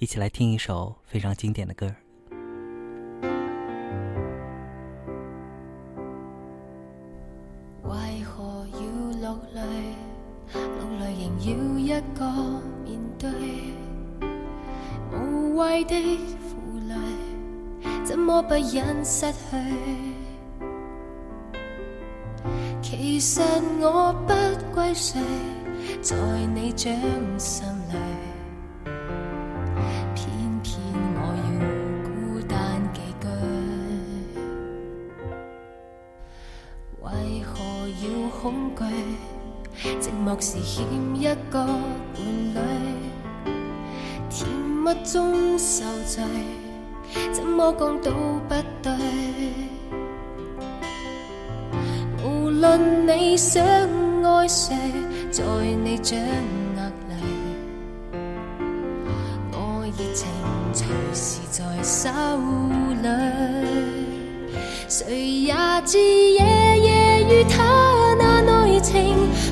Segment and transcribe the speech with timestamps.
[0.00, 1.92] 一起来听一首非常经典的歌。
[7.82, 8.78] 为何要
[9.20, 9.60] 落泪？
[10.54, 12.24] 落泪仍要一个
[12.84, 13.28] 面对，
[15.12, 15.96] 无谓的
[16.38, 16.56] 负
[16.86, 16.94] 累，
[18.04, 19.56] 怎么不忍失去？
[22.80, 23.40] 其实
[23.80, 24.32] 我不
[24.72, 25.20] 归谁，
[26.00, 26.16] 在
[26.54, 26.94] 你掌
[27.36, 27.96] 心里，
[38.78, 39.78] 要恐惧？
[40.00, 42.18] 寂寞时欠一个伴
[42.54, 42.56] 侣，
[44.30, 46.22] 甜蜜中受罪，
[47.32, 48.10] 怎么讲都
[48.48, 48.92] 不对。
[52.24, 53.64] 无论你想
[54.24, 54.76] 爱谁，
[55.30, 55.42] 在
[55.84, 56.18] 你掌
[56.76, 57.14] 握里，
[59.52, 60.26] 我热情
[60.72, 62.10] 随时在手
[63.02, 63.08] 里。
[64.88, 66.38] 谁也知夜
[66.78, 67.87] 夜与他，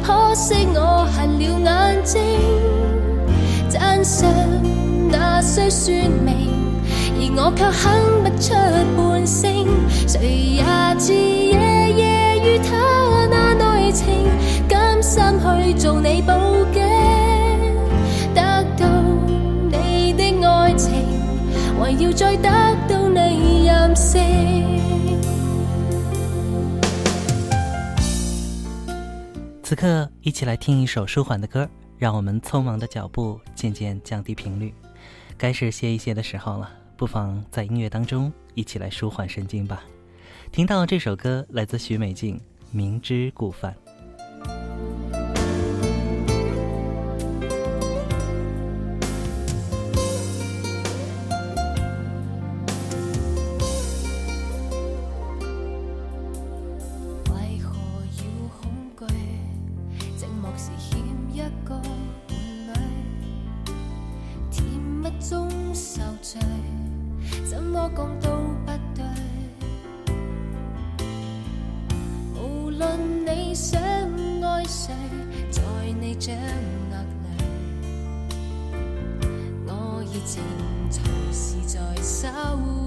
[0.07, 2.23] 可惜我瞎了眼睛。
[3.69, 4.31] 赞赏
[5.11, 5.93] 那需说
[6.25, 6.49] 明，
[7.19, 7.83] 而我却哼
[8.23, 8.55] 不出
[8.97, 9.67] 半声。
[10.07, 10.15] 谁
[10.59, 10.65] 也
[10.97, 11.59] 知夜
[11.91, 14.05] 夜与他那內情。
[14.69, 16.39] 甘心去做你报
[16.73, 16.81] 警，
[18.33, 18.41] 得
[18.79, 18.87] 到
[19.73, 20.93] 你的爱情，
[21.81, 22.49] 还要再得
[22.89, 22.96] 到
[29.69, 34.73] 此刻，一起来听一首舒缓的歌，让我们匆忙的脚步渐渐降低频率。
[35.37, 39.83] 该是歇一歇的时候了，不妨在音乐当中一起来舒缓神经吧。
[40.53, 42.37] 听到这首歌，来自许美静，
[42.71, 43.75] 《明知故犯》。
[67.87, 68.29] 多讲都
[68.65, 69.05] 不对，
[72.35, 73.81] 无论你想
[74.43, 74.93] 爱谁，
[75.53, 75.63] 在
[76.01, 76.35] 你掌
[76.91, 77.29] 握里，
[79.67, 80.43] 我热情
[80.91, 81.01] 随
[81.33, 82.86] 时在手。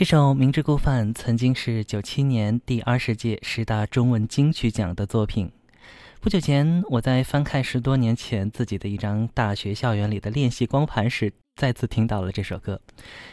[0.00, 5.52] 这首《明知故犯》曾经是九七年第二十届十大中文金曲奖的作品。
[6.22, 12.80] 不久前，我在翻看十多年前自己的一张大学校园里的练习光盘时，再次听到了这首歌。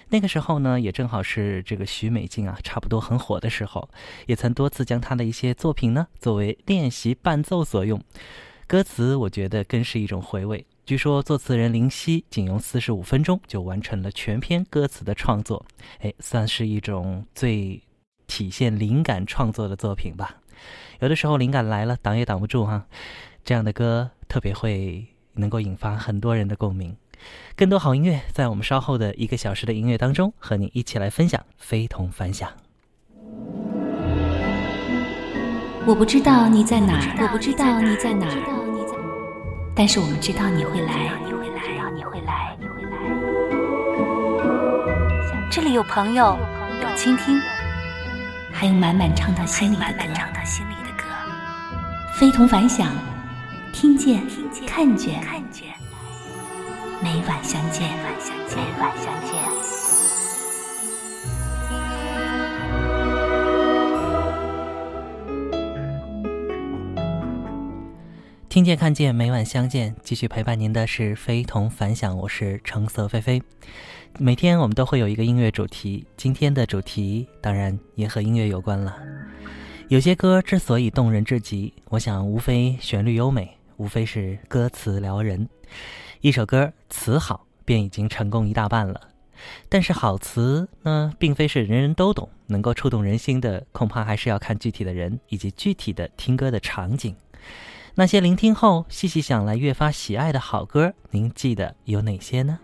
[0.10, 3.90] 那个时候呢，也正好是这个许美静啊，差不多很火的时候，
[4.26, 8.04] 也曾多次将她的一些作品呢作为练习伴奏所用。
[8.68, 10.66] 歌词，我觉得更是一种回味。
[10.88, 15.66] 据说作词人林夕仅用四十五分钟就完成了全篇歌词的创作，
[16.00, 17.84] 哎，算是一种最
[18.26, 20.38] 体现灵感创作的作品吧。
[21.02, 22.86] 有的时候灵感来了，挡也挡不住哈。
[23.44, 26.96] 这样的歌特别会能够引发很多人的共鸣。
[27.58, 32.50] 更多好音乐在我们稍后的一个小时的音乐当中和你一起来分享，非同凡响。
[35.86, 38.57] 我不知道你在哪儿，我不知道你在哪儿。
[39.78, 41.62] 但是我们知道你会来，你会来，
[41.94, 42.98] 你会来，你会来。
[45.52, 46.36] 这里有朋友，
[46.82, 47.40] 有倾听，
[48.52, 51.04] 还有满满唱到心里的歌。
[52.16, 52.88] 非同凡响，
[53.72, 54.20] 听见，
[54.66, 55.22] 看见，
[57.00, 58.02] 每晚相见，每
[58.82, 59.57] 晚相见。
[68.58, 73.40] 听见看见，每晚相见，继续陪伴您的是非同凡响，我是橙色菲菲。
[74.18, 78.98] 每天我们都会有一个音乐主题，今天的主题当然也和音乐有关了。
[79.90, 85.48] 有些歌之所以动人至极，我想无非旋律优美，无非是歌词撩人。
[86.22, 89.00] 一首歌词好，便已经成功一大半了。
[89.70, 97.16] 但是好词呢，并非是人人都懂，能够触动人心的，恐怕还是要看具体的人以及具体的听歌的场景。
[98.00, 102.60] 那些聆听后细细想来越发喜爱的好歌，您记得有哪些呢？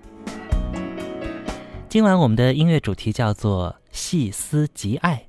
[1.90, 5.26] 今晚我们的音乐主题叫做“细思极爱”，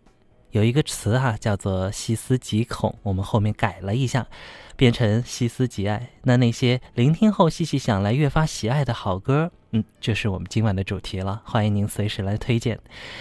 [0.52, 4.26] 有一个词哈叫做“细思极恐”，我们后面改了一下，
[4.76, 6.10] 变成“细思极爱”。
[6.22, 9.50] 那那些聆听后细细想来越发喜爱的好歌。
[9.70, 11.42] 嗯，就是我们今晚的主题了。
[11.44, 12.78] 欢迎您随时来推荐，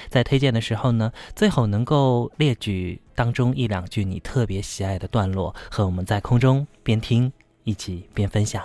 [0.08, 7.34] 在推荐的时候呢，最好能够列举当中一两句你特别喜爱的段落，和我们在空中边听
[7.64, 8.64] 一起边分享，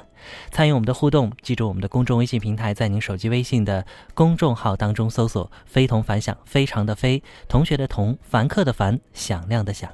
[0.50, 1.32] 参与我们的互动。
[1.40, 9.90] 记住我们的公众微信平台，在您手机微信的公众号当中搜索“非同凡响”，非常的非，同学的同，凡客的凡，响亮的响。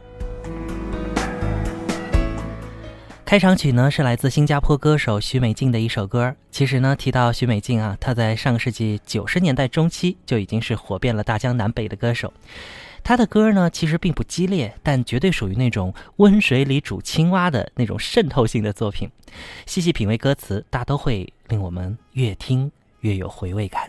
[3.25, 6.37] 开场曲呢是来自新加坡歌手许美静的一首歌。
[6.50, 12.31] 其实呢，提到许美静啊，她在上个世纪九十年代中期就已经是火遍了大江南北的歌手。
[13.03, 19.11] 她的歌呢，其实并不激烈，但绝对属于那种温水里煮青蛙的那种渗透性的作品。
[19.65, 22.70] 细细品味歌词，大都会令我们越听
[23.00, 23.88] 越有回味感。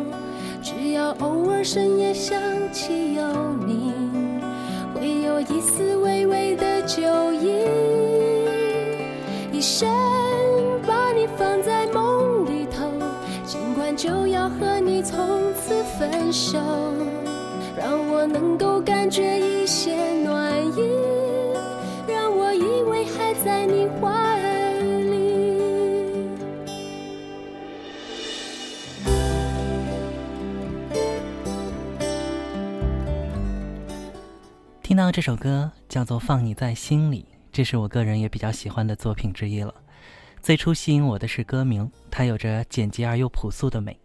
[1.19, 2.39] 偶尔深夜想
[2.71, 3.23] 起有
[3.65, 3.93] 你，
[4.93, 7.01] 会有一丝微微的酒
[7.33, 7.65] 意。
[9.51, 9.89] 一生
[10.87, 12.89] 把你放在梦里头，
[13.45, 16.57] 尽管就要和你从此分手，
[17.77, 20.89] 让我能够感觉一些暖意。
[22.07, 24.09] 让我以为还在你怀
[35.11, 39.73] 这首歌叫做《放你在心里》，这是我个人也比较喜欢的作品之一了。
[40.41, 43.99] 最初吸引我的是歌名，它有着简洁而又朴素的美。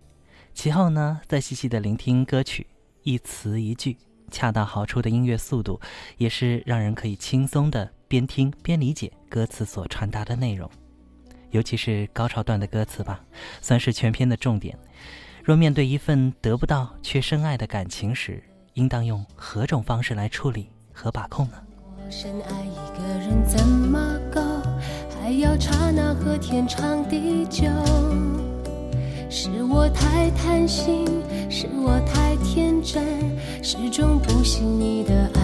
[0.53, 2.67] 其后呢，再细细的聆听歌曲，
[3.05, 3.97] 一词一句，
[4.33, 5.81] 恰到好处的音乐速度，
[6.17, 7.89] 也是让人可以轻松的。
[8.09, 10.69] 边听边理解歌词所传达的内容，
[11.51, 13.21] 尤其是高潮段的歌词吧，
[13.61, 14.77] 算是全篇的重点。
[15.45, 18.43] 若面对一份得不到却深爱的感情时，
[18.75, 21.53] 应当用何种方式来处理和把控呢？
[22.11, 24.41] 深爱一个人怎么够？
[25.21, 27.65] 还要刹那和天长地久？
[29.29, 31.05] 是我太贪心，
[31.51, 33.05] 是我太天真，
[33.63, 35.41] 始终不信你的爱。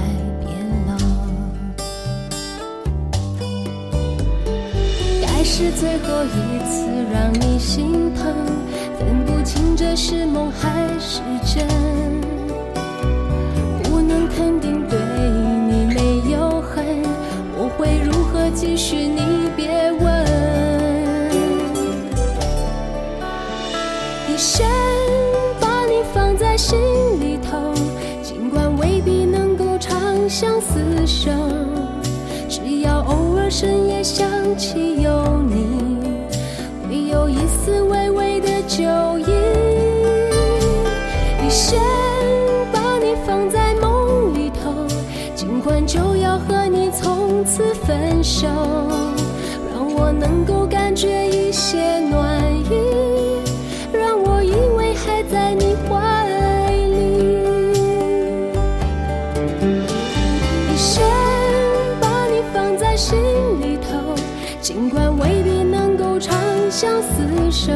[5.45, 8.25] 是最后一次让你心疼，
[8.99, 11.69] 分不清这是梦还是真。
[13.83, 14.99] 不能肯定对
[63.13, 63.21] 心
[63.61, 64.15] 里头，
[64.63, 66.35] 尽管未必能够长
[66.71, 67.71] 相厮守，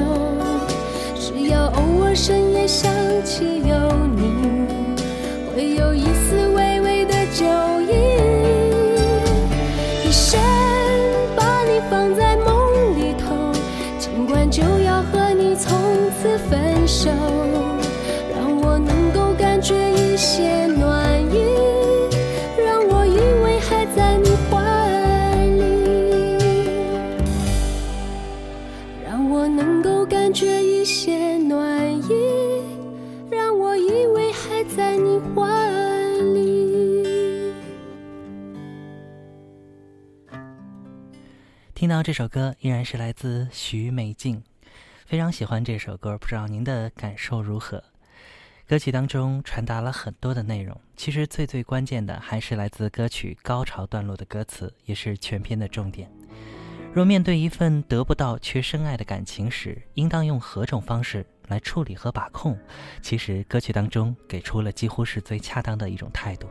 [1.14, 2.90] 只要偶尔深夜想
[3.23, 3.76] 起有
[4.16, 4.66] 你，
[5.55, 7.45] 会有一丝微微的酒
[7.83, 8.06] 意。
[41.76, 44.42] 听到这首歌依然是来自许美静，
[45.04, 47.85] 非常喜欢这首歌，不知道您的感受如何？
[48.66, 56.11] 歌曲当中传达了很多的内容，其实最最关键的还是来自歌曲高潮段落的歌词，也是全篇的重点。
[56.95, 62.59] 若面对一份得不到却深爱的感情时，应当用何种方式来处理和把控？
[63.02, 66.49] 其实歌曲当中给出了几乎是最恰当的一种态度。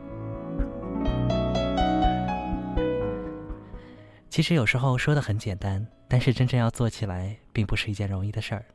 [4.36, 8.66] 其实有时候说的很简单，但是真正要做起来，并不是一件容易的事儿。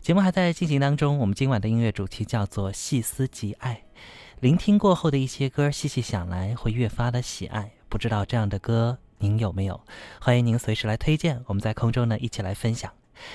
[0.00, 3.82] 节目还在进行当中，我们今晚的音乐主题叫做“细思极爱”。
[4.40, 7.72] 聆听过后的一些歌，细细想来，会越发的喜爱。
[7.90, 9.78] 不知道这样的歌您有没有？
[10.18, 12.90] 欢迎您随时来推荐，我们在空中呢一起来分享。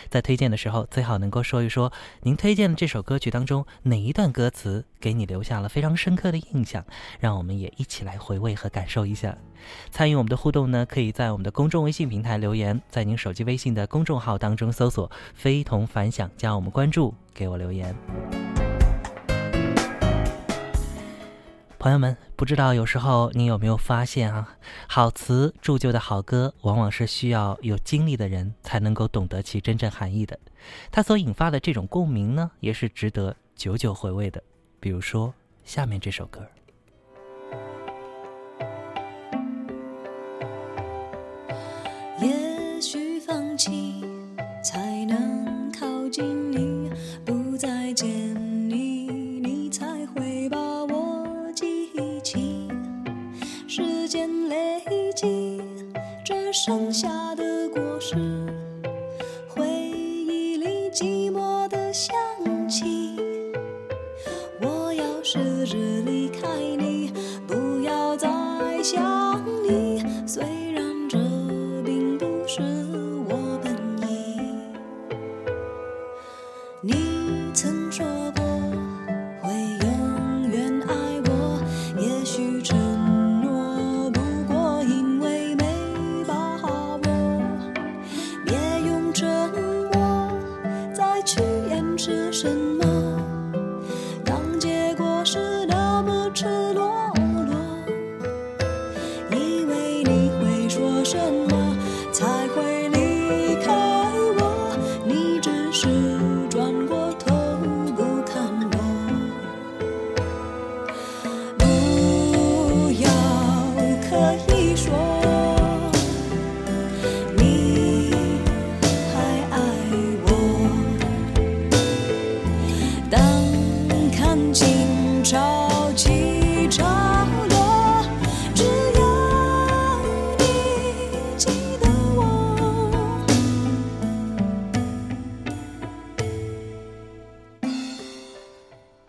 [0.09, 6.85] 在推荐的时候，最好能够说一说您推荐的这首歌曲当中哪一段歌词给你留下了非常深刻的印象，
[7.19, 9.37] 让我们也一起来回味和感受一下。
[9.89, 18.54] 参与我们的互动呢，可以在我们的公众微信平台留言，在您手机微信的公众号当中搜索“非同凡响”，加我们关注，给我留言。
[21.85, 24.57] 朋友们，不知道有时候你有没有发现啊？
[24.87, 30.39] 好词铸就的好歌，往往是需要有经历的人才能够懂得其真正含义的。
[30.89, 34.41] 它所引发的这种共鸣呢，也是值得久久回味的。
[34.79, 35.31] 比如说
[35.63, 36.41] 下面这首歌。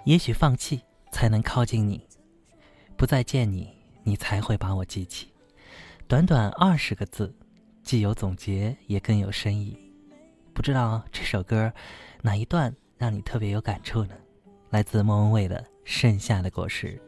[0.07, 2.01] 也许放弃才能靠近你，
[2.97, 3.69] 不再见你，
[4.05, 5.33] 你才会把我记起。
[6.07, 7.35] 短短二十个字，
[7.83, 9.77] 既有总结，也更有深意。
[10.55, 11.73] 不知道这首歌
[12.23, 14.15] 哪一段让你特别有感触呢？
[14.71, 17.01] 来自莫文蔚的《盛夏的果实》。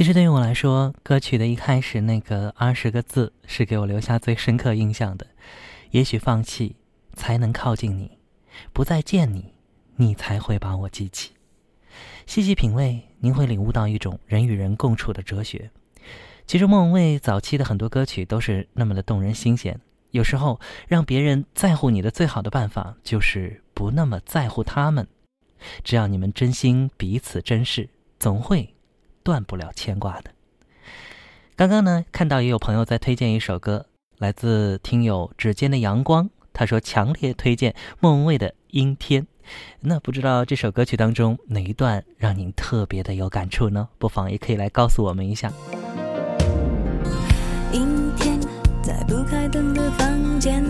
[0.00, 5.26] 其实对于我来说，歌曲的一开始那个二十个字是给我留下最深刻印象的。
[5.90, 6.76] 也许放弃
[7.12, 8.12] 才能靠近你，
[8.72, 9.52] 不再见你，
[9.96, 11.32] 你才会把我记起。
[12.24, 15.70] 细细品味，您会领悟到一种人与人共处的哲学。
[16.46, 19.78] 其实莫文蔚早期的很多歌曲都是那么的动人心弦。
[20.12, 20.58] 有时候，
[20.88, 25.06] 让别人在乎你的最好的办法，就是不那么在乎他们。
[25.84, 28.72] 只要你们真心彼此珍视，总会
[29.22, 30.30] 断不了牵挂的。
[31.56, 33.86] 刚刚呢，看到也有朋友在推荐一首歌，
[34.18, 39.22] 来自听友指尖的阳光，他说强烈推荐莫文蔚的《阴天》。
[39.80, 43.88] 那不知道这首歌曲当中哪一段让您特别的有感触呢？
[43.98, 45.52] 不妨也可以来告诉我们一下。
[47.72, 48.40] 阴天，
[48.82, 50.64] 在不开灯的房间，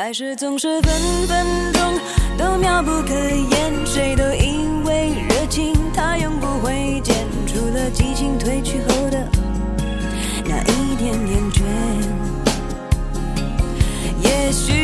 [0.00, 1.98] 开始总是分分钟
[2.38, 9.28] 都妙不可言，谁都以为热情它永不会减，除了激情褪去后的
[10.44, 11.62] 那一点点倦。
[14.22, 14.77] 也许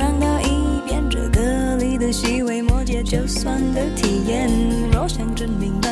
[0.00, 4.48] 统统让到一边，这歌里的细微末节，就算的体验。
[4.90, 5.90] 若想真明白，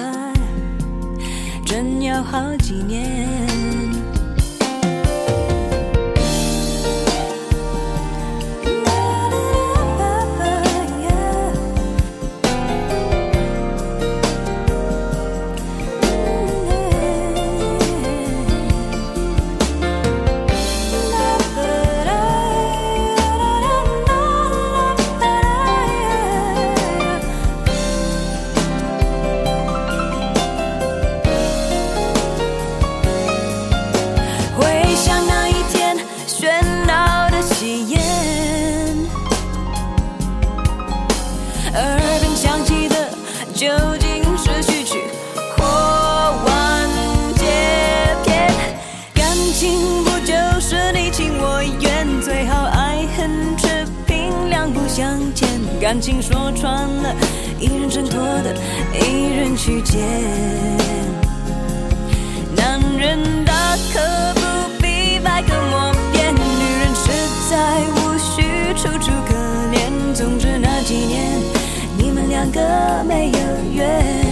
[1.67, 3.29] 真要好几年。
[43.59, 43.67] 究
[43.99, 45.03] 竟是序曲
[45.57, 45.65] 或
[46.47, 46.89] 完
[47.35, 47.45] 结
[48.25, 48.55] 篇？
[49.13, 55.49] 感情不就是你情我愿，最好爱恨持平，两不相欠。
[55.81, 57.13] 感情说穿了，
[57.59, 58.55] 一人挣脱的，
[58.95, 60.07] 一人去捡。
[62.55, 64.38] 男人大可
[72.39, 72.61] 两个
[73.03, 73.39] 没有
[73.73, 74.25] 缘。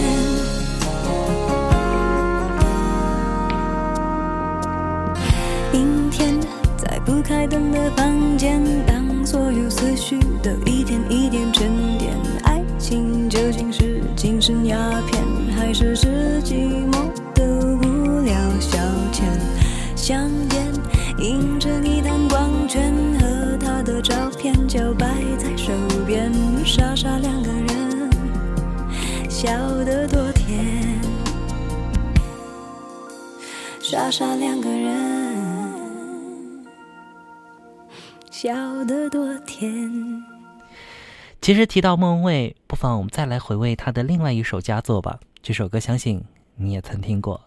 [5.73, 6.39] 阴天，
[6.77, 10.96] 在不开灯的房间，当所有思绪都一点
[34.07, 36.65] 傻傻两个人，
[38.31, 40.23] 笑得多甜。
[41.41, 45.19] 其实提到莫文蔚，不妨我们再来回味她的另外一首佳作吧。
[45.43, 46.23] 这首歌相信
[46.55, 47.46] 你也曾听过。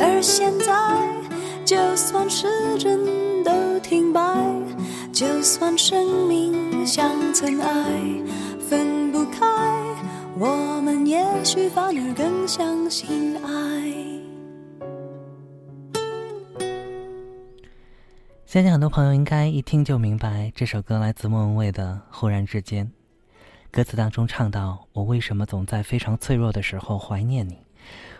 [0.00, 0.72] 而现在，
[1.64, 2.46] 就算时
[2.78, 4.20] 针都停摆，
[5.12, 7.90] 就算生命像尘埃，
[8.60, 9.44] 分不开，
[10.38, 13.48] 我们也许反而更相信爱。
[18.46, 22.86] 相信很多朋友应该一听就明白，这首歌来自莫文蔚的《忽然之间》。
[23.70, 27.58] 歌词当中唱到：“我为什么总在非常脆弱的时候怀念你？”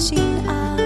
[0.00, 0.79] 心安。